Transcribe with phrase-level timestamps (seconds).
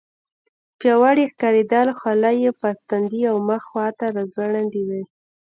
[0.79, 5.01] پیاوړي ښکارېدل، خولۍ یې پر تندي او مخ خواته راځوړندې وې.